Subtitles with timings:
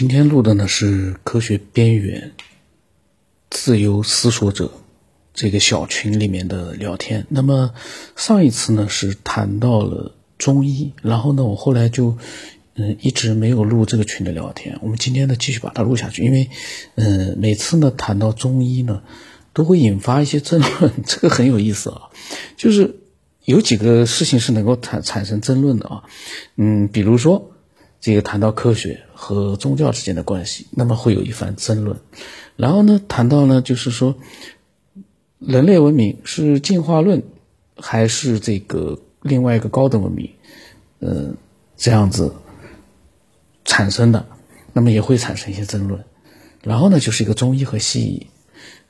[0.00, 2.32] 今天录的呢是科学边缘
[3.50, 4.72] 自由思索者
[5.34, 7.26] 这个小群里面的聊天。
[7.28, 7.74] 那么
[8.16, 12.16] 上一次呢是谈到了中医，然后呢我后来就
[12.76, 14.78] 嗯一直没有录这个群的聊天。
[14.80, 16.48] 我们今天呢继续把它录下去，因为
[16.94, 19.02] 嗯每次呢谈到中医呢
[19.52, 22.08] 都会引发一些争论，这个很有意思啊，
[22.56, 23.00] 就是
[23.44, 26.04] 有几个事情是能够产产生争论的啊，
[26.56, 27.49] 嗯，比如说。
[28.00, 31.98] 这个谈到科学和宗教之间的关系，那么会有一番争论。
[32.56, 34.16] 然后呢，谈到呢，就是说，
[35.38, 37.22] 人类文明是进化论
[37.76, 40.30] 还是这个另外一个高等文明，
[41.00, 41.36] 嗯，
[41.76, 42.34] 这样子
[43.66, 44.26] 产生的，
[44.72, 46.02] 那么也会产生一些争论。
[46.62, 48.26] 然后呢，就是一个中医和西医，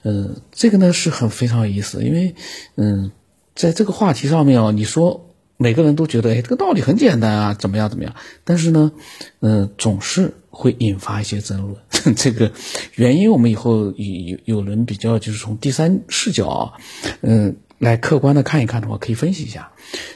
[0.04, 2.36] 嗯，这个呢是很非常有意思，因为
[2.76, 3.10] 嗯，
[3.56, 5.26] 在这个话题上面啊，你说。
[5.62, 8.14] 每个人都觉得，哎，这个道理很简单啊，怎么样怎么样？
[8.44, 8.92] 但是呢，
[9.40, 11.76] 嗯，总是会引发一些争论。
[12.16, 12.50] 这个
[12.94, 16.72] 原因，我们以后有有人比较，就是从第三视角啊，
[17.20, 19.72] 嗯，来客观的看一看的话，可以分析一下。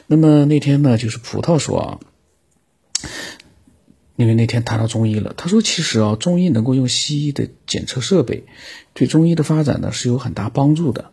[0.07, 1.99] 那么那天呢，就是葡萄说啊，
[4.15, 8.45] 因为那天谈到中医了，他说其实啊，中医能够用西医的检测设备，
[8.95, 11.11] 对中医的发展呢是有很大帮助的。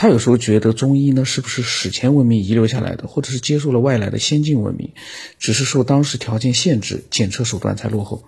[0.00, 4.92] 他有时候觉得中医呢，是不是史前文明遗留下来的，或者是接受了外来的先进文明，
[5.40, 8.22] 只是受当时条件限制，检测手段才落后。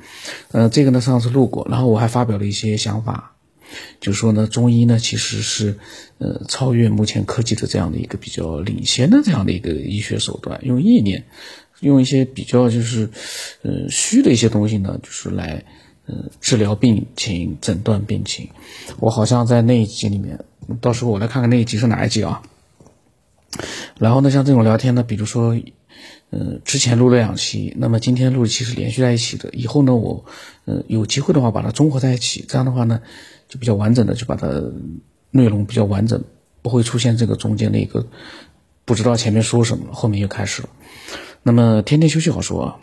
[0.50, 3.36] 呃，这个呢上次录过，然后我还发表了一些想法，
[4.00, 5.78] 就说呢，中医呢其实是
[6.18, 11.24] 呃超越目前科技的这样的一个比较领先的这样的一个医学手段，用意念，
[11.78, 13.08] 用一些比较就是
[13.62, 15.64] 呃虚的一些东西呢，就是来
[16.06, 18.48] 呃治疗病情、诊断病情。
[18.98, 20.44] 我好像在那一集里面。
[20.80, 22.42] 到时候我来看看那一集是哪一集啊？
[23.98, 25.58] 然后呢，像这种聊天呢，比如说，
[26.30, 29.50] 嗯，之前录了两期，那么今天录一期是连续在一起的。
[29.52, 30.24] 以后呢，我，
[30.66, 33.02] 嗯，有机会的话把它综合在一起，这样的话呢，
[33.48, 34.48] 就比较完整的，就把它
[35.32, 36.22] 内容比较完整，
[36.62, 38.06] 不会出现这个中间的一个
[38.84, 40.68] 不知道前面说什么，后面又开始了。
[41.42, 42.80] 那么天天休息好说啊，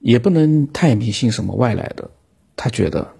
[0.00, 2.10] 也不能太迷信什么外来的。
[2.56, 3.12] 他觉得，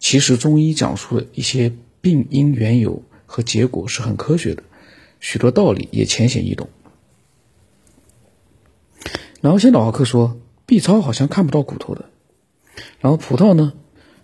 [0.00, 1.72] 其实中医讲述的一些。
[2.06, 4.62] 病因缘由和结果是很科学的，
[5.18, 6.68] 许多道理也浅显易懂。
[9.40, 12.04] 然后先老克说，B 超好像看不到骨头的。
[13.00, 13.72] 然后葡萄呢，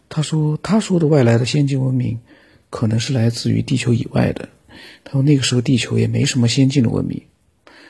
[0.09, 2.21] 他说他说的外来的先进文明，
[2.71, 4.49] 可能是来自于地球以外的。
[5.03, 7.23] 他说那个时候地球也没什么先进的文明。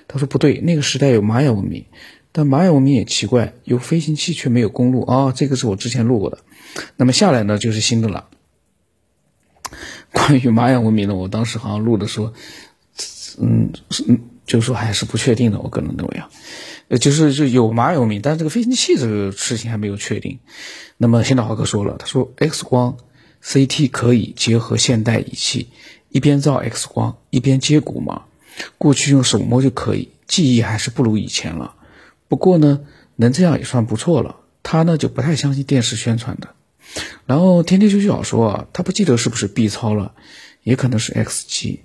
[0.08, 1.84] 他说不对，那个时代有玛雅文明，
[2.32, 5.32] 但玛雅文明也奇怪，有飞行器却没有公路啊。
[5.32, 6.38] 这个是我之前录过的。
[6.96, 8.30] 那么下来呢，就是新的了。
[10.12, 12.32] 关于玛雅文明呢，我当时好像录的说，
[13.40, 13.72] 嗯，
[14.06, 15.58] 嗯，就说还是不确定的。
[15.58, 16.30] 我个人认为啊，
[16.88, 20.38] 呃，就是就有玛雅文明，但是这个飞行器这个事情还没有确定。
[20.98, 22.96] 那么现在华哥说了，他说 X 光、
[23.42, 25.68] CT 可以结合现代仪器，
[26.10, 28.24] 一边照 X 光一边接骨嘛？
[28.78, 31.74] 过去用手摸就可以，记忆还是不如以前了。
[32.28, 32.80] 不过呢，
[33.16, 34.36] 能这样也算不错了。
[34.62, 36.54] 他呢就不太相信电视宣传的。
[37.26, 40.14] 然后天天休息好说啊，他不记得是不是 B 超了，
[40.62, 41.82] 也可能是 X 机，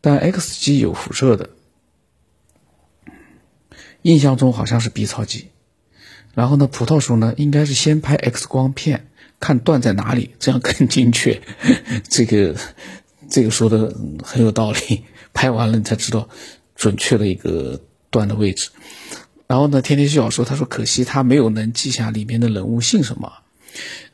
[0.00, 1.50] 但 X 机有辐射的，
[4.02, 5.48] 印象中好像是 B 超机。
[6.34, 9.08] 然后呢，葡萄说呢，应该是先拍 X 光片，
[9.40, 11.42] 看断在哪里，这样更精确。
[12.08, 12.54] 这个
[13.28, 15.04] 这个说的很有道理，
[15.34, 16.28] 拍完了你才知道
[16.76, 17.80] 准确的一个
[18.10, 18.70] 断的位置。
[19.48, 23.32] 然后呢，天天休息说，他说可惜他没有能记下里面的人物姓什么。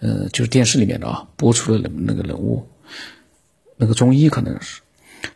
[0.00, 2.68] 呃，就是电视里面的啊，播出的那个人物，
[3.76, 4.80] 那个中医可能是。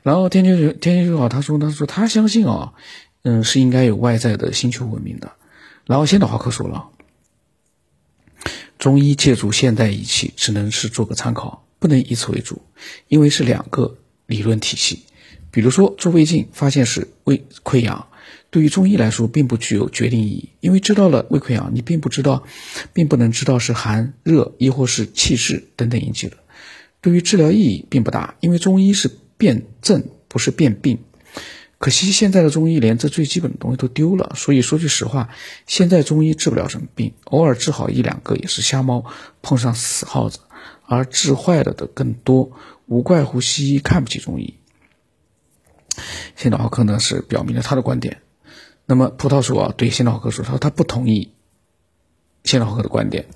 [0.02, 2.74] 然后天天天天就好，他说他说他相信啊，
[3.22, 5.32] 嗯，是应该有外在的星球文明的。
[5.86, 6.88] 然后现代华科说了，
[8.78, 12.62] 中医借助现代仪器只能是做个参考，不能以此为主，
[13.08, 15.04] 因为是两个理论体系。
[15.50, 18.06] 比如说做胃镜，发现是胃溃疡。
[18.50, 22.42] 对于中医来说，并不具有决定意义，因为知道了胃溃疡，你并不知道，
[22.92, 26.36] 并不能知道是寒热，亦或是气滞等等引起的。
[27.00, 29.08] 对于治疗意义并不大，因为中医是
[29.38, 30.98] 辨证，不是辨病。
[31.78, 35.30] 可惜现在的中医连这最基本的东西都丢了，所以说句实话，
[35.66, 39.06] 现在中医治不了什么病，偶尔治好一两个也是瞎猫
[39.40, 40.40] 碰上死耗子，
[40.84, 42.52] 而治坏了的更多，
[42.86, 44.54] 无怪乎西医看不起中医。
[46.36, 48.20] 现在奥克呢是表明了他的观点。
[48.90, 51.30] 那么葡萄说啊，对谢老克说，他说他不同意
[52.42, 53.26] 谢老克的观点。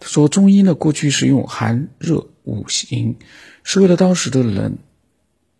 [0.00, 3.18] 他说中医呢，过去是用寒热五行，
[3.64, 4.78] 是为了当时的人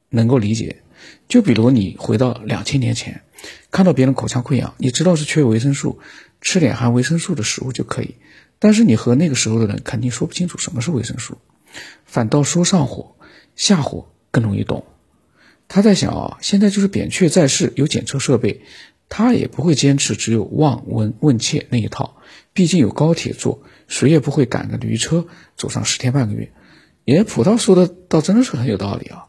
[0.08, 0.82] 能够理解。
[1.28, 3.20] 就比如你回到两千年前，
[3.70, 5.98] 看到别人口腔溃疡，你知道是缺维生素，
[6.40, 8.14] 吃点含维生素的食物就可以。
[8.58, 11.36] 但是你和那个时候的人肯定说不清楚什么是维生素，
[12.06, 13.16] 反倒说上火、
[13.56, 14.86] 下火更容易懂。
[15.68, 18.62] 他在想啊，现在就是扁鹊在世，有检测设备，
[19.08, 22.16] 他也不会坚持只有望闻问切那一套。
[22.52, 26.52] 毕竟有高铁坐，谁也不会赶着驴车走上十天半个月。
[27.04, 29.26] 也葡萄说的倒真的是很有道理啊，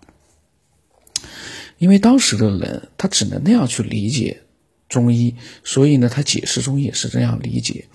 [1.78, 4.42] 因为当时的人他只能那样去理解。
[4.88, 7.86] 中医，所以呢，他解释中医也是这样理解。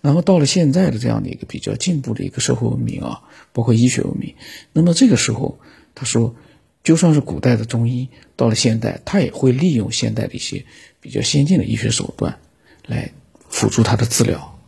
[0.00, 3.20] 然后到了现在的这样的一个比较进步的一个社会文明啊，
[3.52, 4.34] 包括医学文明，
[4.72, 5.60] 那么这个时候，
[5.94, 6.34] 他说，
[6.82, 10.64] 就算是古代的中医，到了现代，他也会利用现代的一些
[11.00, 12.38] 比较先进的医学手段
[12.86, 13.12] 来
[13.48, 14.58] 辅助他的治疗。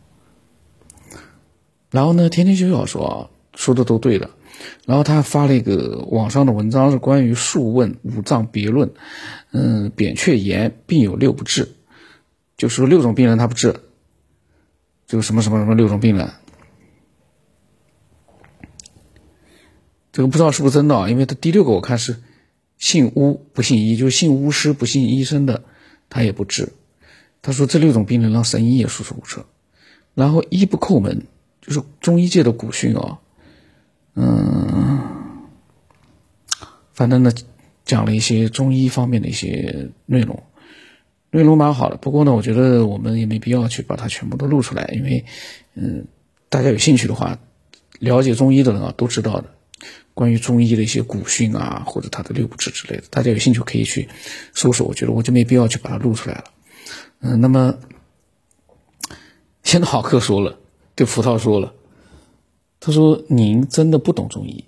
[1.89, 3.15] 然后呢，天天修小说啊，
[3.55, 4.29] 说的都对的。
[4.85, 8.89] 然后他发了一个网上的文章，是关于《素问·五脏别论》，
[9.51, 11.75] 嗯，扁鹊言病有六不治。
[12.57, 13.75] 就说六种病人他不治，
[15.07, 16.29] 就什么什么什么六种病人，
[20.11, 21.09] 这个不知道是不是真的啊？
[21.09, 22.17] 因为他第六个我看是
[22.77, 25.63] 姓巫不姓医，就是姓巫师不姓医生的，
[26.09, 26.73] 他也不治。
[27.41, 29.45] 他说这六种病人让神医也束手无策。
[30.13, 31.25] 然后医不叩门，
[31.61, 33.19] 就是中医界的古训啊，
[34.15, 34.99] 嗯，
[36.91, 37.31] 反正呢
[37.85, 40.43] 讲了一些中医方面的一些内容。
[41.33, 45.23] 内容蛮好的，不过呢，我觉得我们也没必要去把它全部都录出来，因为，
[45.75, 46.05] 嗯，
[46.49, 47.39] 大家有兴趣的话，
[47.99, 49.49] 了解中医的人啊都知道的，
[50.13, 54.09] 关于中医的一些古训啊，或者它的六不治之类的，大家有兴趣可以去
[54.53, 54.87] 搜索。
[54.87, 56.43] 我觉得我就没必要去把它录出来了。
[57.21, 57.75] 嗯，那么
[59.63, 60.59] 现在好客说了，
[60.95, 61.73] 对葡萄说了，
[62.79, 64.65] 他说：“您真的不懂中医，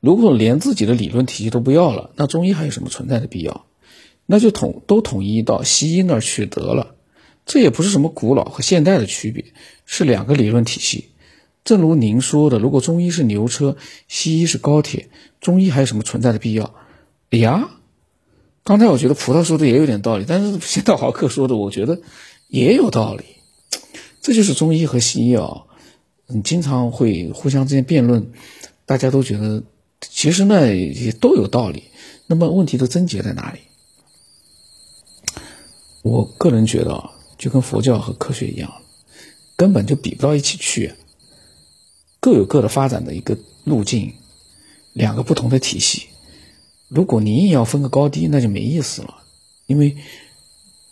[0.00, 3.66] 如果连自己的理论体系都不要了，那中医还有什么存在的必要？”
[4.26, 6.94] 那就统都统一到西医那儿去得了，
[7.46, 9.44] 这也不是什么古老和现代的区别，
[9.84, 11.09] 是两个理论体系。
[11.70, 13.76] 正如您说的，如果中医是牛车，
[14.08, 15.08] 西医是高铁，
[15.40, 16.74] 中医还有什么存在的必要？
[17.30, 17.70] 哎呀，
[18.64, 22.00] 刚才我觉得葡萄说的也有点道理，但是现在豪客说的，我觉得
[22.48, 23.22] 也有道理。
[24.20, 25.62] 这就是中医和西医啊，
[26.26, 28.32] 嗯，经常会互相之间辩论，
[28.84, 29.62] 大家都觉得
[30.00, 31.84] 其实呢也都有道理。
[32.26, 33.60] 那么问题的症结在哪里？
[36.02, 38.68] 我个人觉得啊，就跟佛教和科学一样，
[39.54, 40.94] 根本就比不到一起去，
[42.20, 44.12] 各有各的发展的一个路径，
[44.92, 46.06] 两个不同的体系。
[46.88, 49.22] 如果你硬要分个高低，那就没意思了，
[49.66, 49.96] 因为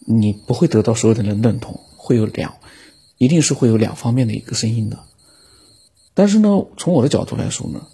[0.06, 2.54] 你不会得到所有的人认同，会有两，
[3.18, 4.98] 一定是会有两方面的一个声音的。
[6.14, 7.86] 但是呢，从我的角度来说呢，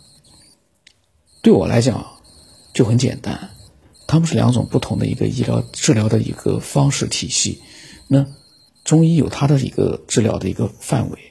[1.43, 2.19] 对我来讲
[2.73, 3.51] 就很简单。
[4.07, 7.63] 他们是两种不同的一个医疗治疗的一个方式体系，
[8.07, 8.27] 那
[8.85, 11.24] 中医有它的一个治疗的一个范围，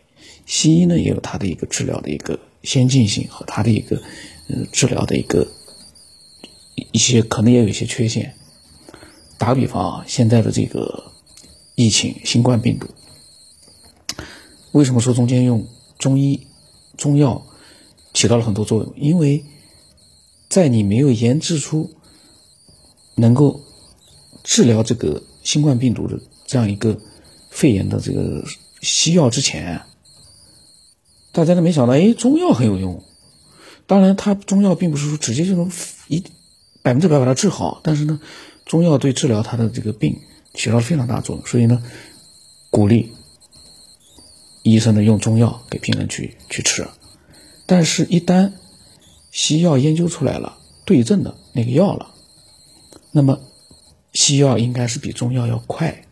[0.46, 4.02] 西医呢也有它的一个治疗的一个先进性和它的一个
[4.50, 5.48] 呃治疗的一个
[6.92, 8.34] 一些可能也有一些缺陷。
[9.38, 11.12] 打个比方啊，现在的这个
[11.76, 12.88] 疫情新冠病毒，
[14.72, 15.68] 为什么说中间用
[15.98, 16.48] 中医
[16.96, 17.46] 中药
[18.14, 18.94] 起到了很多作用？
[18.96, 19.44] 因为
[20.50, 21.92] 在你没有研制出
[23.16, 23.60] 能够
[24.44, 26.98] 治疗这个新冠病毒的这样一个
[27.50, 28.46] 肺炎的这个
[28.82, 29.82] 西药之前，
[31.34, 33.04] 大家都没想到，哎，中药很有用。
[33.88, 35.70] 当然，它中药并不是说直接就能
[36.08, 36.24] 一
[36.84, 38.22] 百分之百把它治好，但是呢，
[38.66, 40.22] 中药对治疗它的这个病
[40.54, 41.46] 起到了非常大作用。
[41.46, 41.84] 所以呢，
[42.70, 43.12] 鼓励
[44.62, 46.88] 医生呢用中药给病人去去吃。
[47.66, 48.54] 但是，一旦
[49.32, 52.12] 西药研究出来了对症的那个药了。
[53.12, 53.40] 那么，
[54.14, 56.06] 西药应该是比中药要快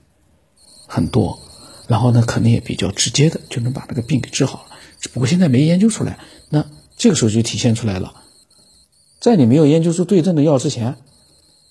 [0.88, 1.40] 很多，
[1.88, 4.71] 然后呢，肯定也比较直接的就能把那个病给治好了。
[5.02, 6.66] 只不过现在没研究出来，那
[6.96, 8.14] 这个时候就体现出来了，
[9.20, 10.96] 在你没有研究出对症的药之前，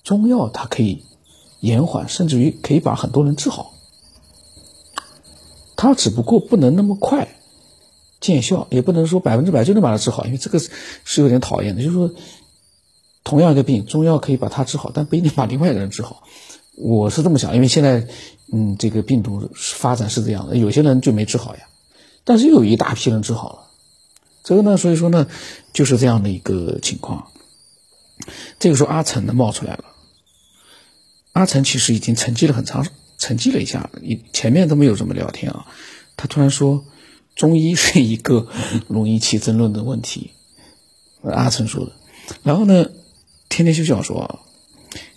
[0.03, 1.03] 中药它可以
[1.61, 3.73] 延缓，甚至于可以把很多人治好。
[5.75, 7.27] 它只不过不能那么快
[8.19, 12.11] 见效，也不能说百分之百就能把它治好，因为这个是有点讨厌的，就是说。
[13.23, 16.23] 同样一个病，中药可以把它治好，但不一定把另外一个人治好。
[16.75, 18.07] 我是这么想，因为现在，
[18.51, 21.61] 嗯，这个病毒发展是这样的，有些人就没治好呀，
[22.23, 23.67] 但是又有一大批人治好了。
[24.43, 25.27] 这个呢，所以说呢，
[25.73, 27.31] 就是这样的一个情况。
[28.59, 29.85] 这个时候，阿成呢冒出来了。
[31.33, 32.85] 阿成其实已经沉寂了很长，
[33.17, 35.65] 沉寂了一下，你前面都没有怎么聊天啊。
[36.17, 36.85] 他突然说，
[37.35, 38.47] 中医是一个
[38.87, 40.31] 容易起争论的问题。
[41.23, 41.91] 阿成说的，
[42.43, 42.87] 然后呢？
[43.49, 44.39] 天天休讲说，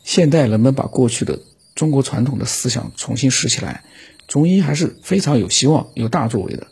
[0.03, 1.39] 现代人们把过去的
[1.77, 3.85] 中国传统的思想重新拾起来，
[4.27, 6.67] 中医还是非常有希望、有大作为的。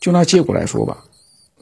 [0.00, 1.04] 就拿接骨来说吧，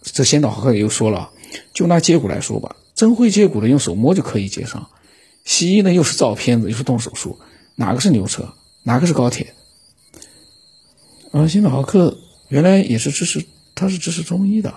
[0.02, 1.30] 这先导和又说了，
[1.74, 4.88] 就拿接骨来说吧，真会接骨的用手摸就可以接上，
[5.44, 7.38] 西医呢又是照片子又是动手术，
[7.74, 8.54] 哪个是牛车，
[8.84, 9.54] 哪个是高铁？
[11.32, 12.16] 而先导豪克
[12.48, 14.72] 原来也是支持，他是支持中医的。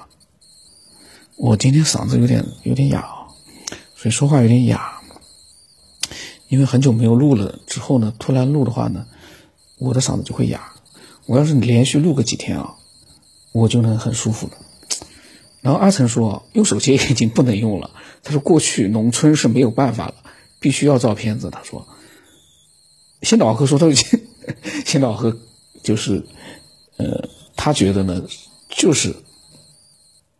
[1.38, 3.06] 我今天嗓子有点有点哑，
[3.96, 5.00] 所以说话有点哑。
[6.50, 9.06] 因为很久没有录了，之后呢，突然录的话呢，
[9.77, 10.74] 我的嗓子就会哑。
[11.25, 12.75] 我要是连续录个几天啊，
[13.51, 14.53] 我就能很舒服了。
[15.62, 17.91] 然后阿成说，用手接已经不能用了。
[18.24, 20.15] 他说过去农村是没有办法了，
[20.60, 21.50] 必须要照片子。
[21.50, 21.88] 他说，
[23.22, 24.20] 先导和说他已经，
[24.86, 25.38] 先导和
[25.84, 26.25] 就是，
[26.98, 28.24] 呃，他觉得呢，
[28.70, 29.15] 就是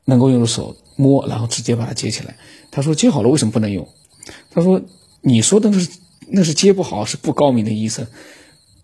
[0.06, 0.76] 能够用手。
[0.98, 2.38] 摸，然后直接把它接起来。
[2.70, 3.88] 他说接好了，为什么不能用？
[4.52, 4.80] 他说
[5.22, 5.90] 你说的那是
[6.28, 8.06] 那是接不好，是不高明的医生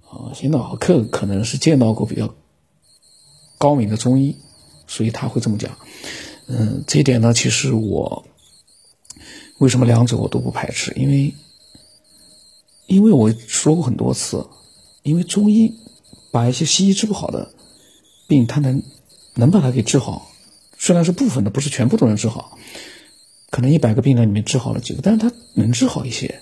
[0.09, 0.33] 啊。
[0.33, 2.33] 先导客可能是见到过比较
[3.57, 4.35] 高明的中医，
[4.87, 5.77] 所以他会这么讲。
[6.47, 8.25] 嗯，这一点呢，其实我
[9.57, 10.93] 为什么两者我都不排斥？
[10.95, 11.33] 因为
[12.85, 14.47] 因为我说过很多次，
[15.03, 15.73] 因为中医
[16.31, 17.51] 把一些西医治不好的
[18.27, 18.81] 病，他能
[19.33, 20.31] 能把它给治好。
[20.77, 22.57] 虽然是部分的，不是全部都能治好，
[23.49, 26.41] 可能一百个病人里面治好了几个，但是他能治好一些。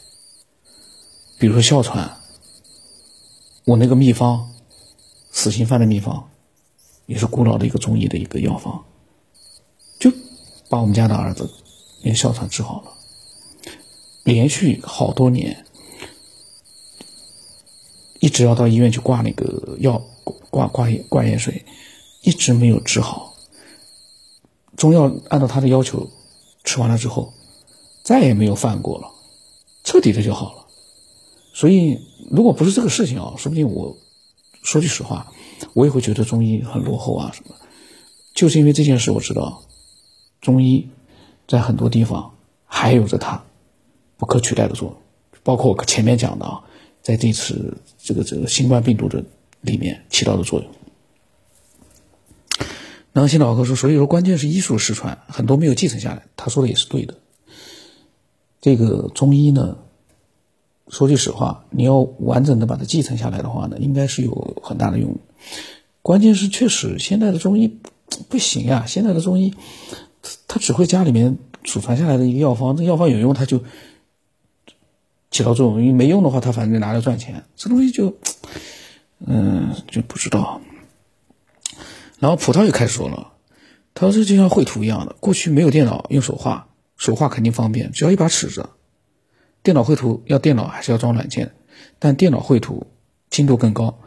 [1.39, 2.17] 比如说哮喘，
[3.63, 4.51] 我那个秘方，
[5.31, 6.29] 死刑犯的秘方，
[7.05, 8.83] 也是古老的一个中医的一个药方，
[9.99, 10.11] 就
[10.69, 11.49] 把我们家的儿子
[12.01, 12.91] 连哮喘治好了，
[14.23, 15.65] 连续好多年，
[18.19, 20.01] 一直要到医院去挂那个药，
[20.49, 21.63] 挂挂挂盐水，
[22.21, 23.35] 一直没有治好。
[24.75, 26.09] 中药按照他的要求
[26.63, 27.33] 吃完了之后，
[28.03, 29.09] 再也没有犯过了，
[29.83, 30.65] 彻底的就好了。
[31.53, 31.97] 所以，
[32.29, 33.95] 如果不是这个事情啊，说不定我
[34.63, 35.31] 说句实话，
[35.73, 37.55] 我也会觉得中医很落后啊什么。
[38.33, 39.63] 就是因为这件事，我知道
[40.41, 40.89] 中医
[41.47, 42.33] 在很多地方
[42.65, 43.43] 还有着它
[44.17, 44.97] 不可取代的作用，
[45.43, 46.63] 包括我前面讲的啊，
[47.01, 49.23] 在这次这个这个新冠病毒的
[49.61, 50.69] 里面起到的作用。
[53.13, 56.27] 然后新老哥说，所以说关键是医术失传，很多没有继承下来。
[56.35, 57.15] 他说的也是对的。
[58.59, 59.77] 这个中医呢，
[60.89, 65.17] 说句实话，你要完整的把它继承下来的话呢，应该是有很大的用。
[66.01, 67.79] 关键是确实现在的中医
[68.29, 69.53] 不行呀，现在的中医，
[70.47, 73.63] 他只会家里面祖传下来的一个药方，这药方有用他就
[75.31, 78.15] 起到作用，因为没用的话他反正拿来赚钱，这东西就，
[79.25, 80.61] 嗯，就不知道。
[82.19, 83.33] 然后葡萄又开始说了，
[83.93, 88.69] 他说这就像绘图一样的，过去没有电脑，用手画，手画肯定方便，只要一把尺子。
[89.63, 91.55] 电脑绘图要电脑还是要装软件，
[91.97, 92.85] 但电脑绘图
[93.31, 93.99] 精度更高。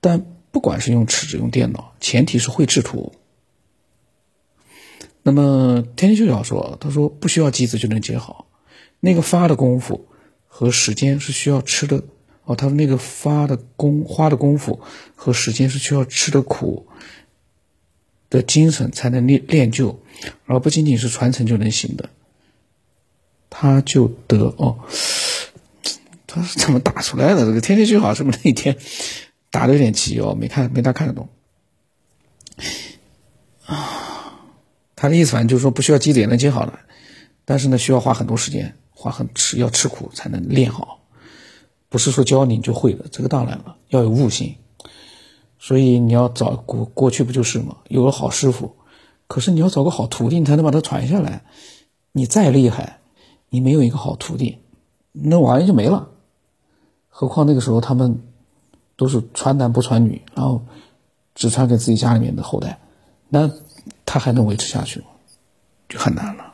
[0.00, 3.12] 但不管是用尺子用电脑，前提是会制图。
[5.24, 8.46] 那么天天秀小说，他说不需要机子就能接好，
[9.00, 10.06] 那个发的功夫
[10.46, 12.04] 和时间是需要吃的
[12.44, 12.54] 哦。
[12.54, 14.80] 他说那个发的功花的功夫
[15.16, 16.86] 和时间是需要吃的苦。
[18.30, 20.00] 的精神才能练练就，
[20.46, 22.10] 而不仅仅是传承就能行的。
[23.48, 24.78] 他就得哦，
[26.26, 27.44] 他是怎么打出来的？
[27.44, 28.76] 这个天天就好是不是那一天
[29.54, 30.34] 打的有点急哦？
[30.34, 31.28] 没看没大看得懂
[33.66, 34.42] 啊。
[34.96, 36.72] 他的意思反正就是说不需要积累能接好的，
[37.44, 40.98] 但是呢需要花很多时间，花很吃要吃苦才能练好，
[41.88, 43.04] 不是说教你就会的。
[43.12, 44.56] 这个当然了，要有悟性。
[45.60, 47.76] 所以你要找过过去不就是吗？
[47.88, 48.74] 有个好师傅，
[49.28, 51.44] 可是你要找个好徒弟，你才能把它传下来。
[52.12, 52.98] 你再厉害，
[53.50, 54.58] 你没有一个好徒弟，
[55.12, 56.08] 那玩意就没了。
[57.08, 58.20] 何况那个时候他们
[58.96, 60.64] 都是传男不传女，然后
[61.34, 62.78] 只传给自己家里面的后代，
[63.28, 63.50] 那
[64.06, 65.06] 他还能维持下去吗？
[65.88, 66.52] 就很难了。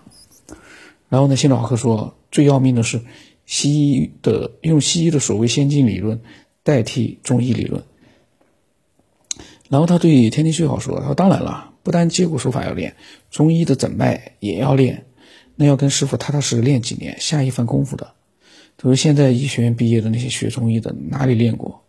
[1.08, 3.00] 然后呢，新老科说最要命的是
[3.46, 6.20] 西医的用西医的所谓先进理论
[6.62, 7.82] 代替中医理论。
[9.68, 12.96] 然后他对天天秀好说：“他说当然了，不单接骨手法要练，
[13.30, 15.06] 中医的诊脉也要练，
[15.54, 18.14] 那要跟师傅踏踏实实练几年，下一番功夫的。
[18.76, 21.79] 他说现在医学院毕业的那些学中医的哪里练过？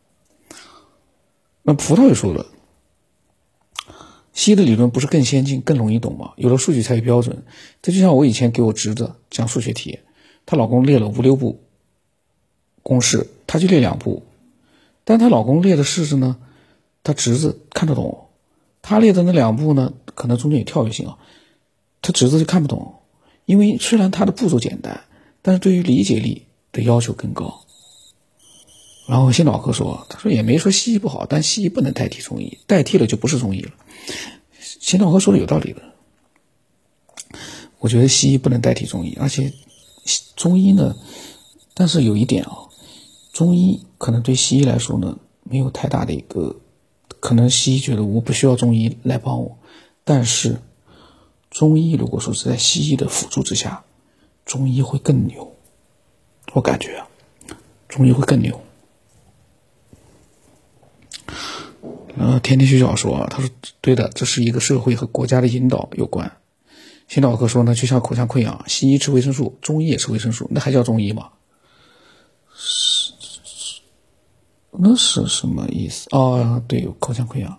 [1.64, 2.46] 那葡萄也说了，
[4.34, 6.34] 西医的理论不是更先进、更容易懂吗？
[6.38, 7.44] 有了数据才有标准。
[7.82, 10.00] 这就像我以前给我侄子讲数学题，
[10.46, 11.60] 她老公列了五六步
[12.84, 14.24] 公式，她就列两步，
[15.04, 16.38] 但她老公列的式子呢？”
[17.04, 18.28] 他侄子看得懂，
[18.84, 21.18] 他列的那两步呢，可能中间有跳跃性啊，
[22.04, 22.94] 他侄子就看不懂，
[23.46, 25.02] 因为虽然他的步骤简单，
[25.42, 27.66] 但是对于理解力的要求更高。
[29.12, 33.72] 然后心脑科说，他说也没说西医不好，但西医不能代替中医，代替了就不是中医了。
[34.62, 35.82] 心脑科说的有道理的，
[37.80, 39.52] 我觉得西医不能代替中医，而且
[40.38, 40.96] 中医呢，
[41.74, 42.56] 但是有一点啊，
[43.34, 46.56] 中医可能对西医来说呢，没有太大的一个，
[47.20, 49.58] 可能西医觉得我不需要中医来帮我，
[50.06, 50.62] 但是
[51.50, 53.84] 中医如果说是在西医的辅助之下，
[54.46, 55.54] 中医会更牛，
[56.54, 57.10] 我感觉啊，
[57.90, 58.62] 中医会更牛。
[62.22, 63.50] 呃，天天学长说，他说
[63.82, 66.32] 对的，这是一个社会和国家的引导有关。
[67.08, 71.30] 心脑科说呢，就像口腔溃疡，西医吃维生素，中医也吃维生素，那还叫中医吗？
[72.56, 73.12] 是，
[74.70, 76.10] 那是什么意思？
[76.12, 77.58] 哦，对，口腔溃疡。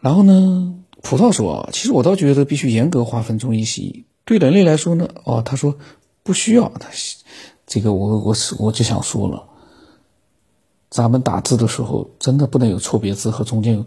[0.00, 4.04] 然后呢，葡萄说，其实我倒觉得必须严格划分中医西医。
[4.26, 5.78] 对人类来说呢，哦，他说
[6.22, 6.68] 不需要。
[6.78, 6.90] 他
[7.66, 9.46] 这个我我是我就想说了。
[10.90, 13.86] 咱们打字的时候，真的不能有错别字和中间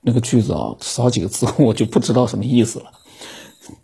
[0.00, 2.92] 那个句子啊，少几个字 我就不知道什么意思了，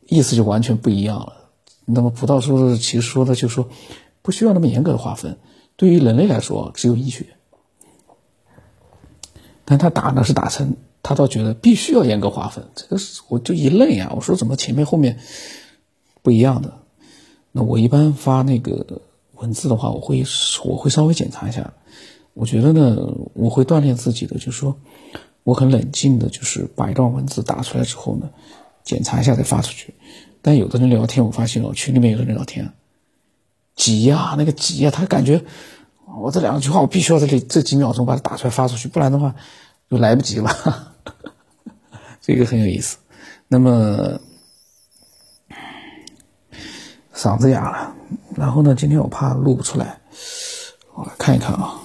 [0.07, 1.51] 意思就完全不一样了。
[1.85, 3.69] 那么葡萄说的其实说的就是说，
[4.23, 5.39] 不需要那么严格的划分。
[5.75, 7.27] 对于人类来说，只有医学。
[9.65, 12.69] 但他打呢是打成，他倒觉得必须要严格划分。
[12.77, 15.19] 这个是我就一愣呀，我说怎么前面后面
[16.23, 16.75] 不一样的？
[17.51, 19.03] 那我一般发那个
[19.35, 20.25] 文字的话，我会
[20.65, 21.73] 我会稍微检查一下。
[22.35, 22.97] 我觉得呢，
[23.35, 24.77] 我会锻炼自己的，就是说，
[25.43, 28.31] 我很冷静的，就是把一段文字打出来之后呢，
[28.85, 29.95] 检查一下再发出去。
[30.41, 32.73] 但有的人聊天，我发现哦，群里面有的人聊天，
[33.75, 35.45] 急呀，那个急呀，他感觉
[36.19, 39.35] 我这两句话我必须要在这这几秒钟把它打出来发出去，不然的话
[39.91, 40.95] 就来不及了。
[42.23, 42.97] 这个很有意思。
[43.49, 44.21] 那么
[47.15, 47.95] 嗓子哑了，
[48.37, 50.01] 然后呢，今天我怕录不出来，
[50.95, 51.80] 我来看一看啊。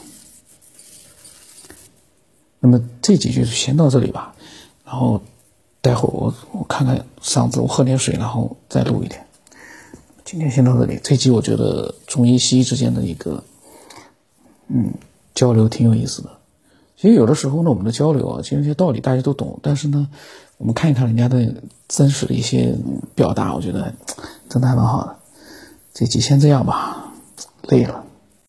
[2.66, 4.34] 那么这几句先到这里吧，
[4.84, 5.22] 然后
[5.82, 9.24] 待会儿我我看看嗓子，我喝点水，然后再录一点。
[10.24, 13.44] 今天先到这里，这集我觉得中医西医之间的一个
[14.70, 14.96] 嗯
[15.36, 16.32] 交流挺有意思的。
[16.98, 20.10] 其实有的时候呢，我们的交流啊，其实这些道理大家都懂，但是呢，
[20.58, 21.54] 我们看一看人家的
[21.88, 22.76] 真实的一些
[23.14, 23.94] 表达，我觉得
[24.50, 25.16] 真的还蛮好的。
[25.94, 27.14] 这集先这样吧，
[27.62, 28.05] 累了。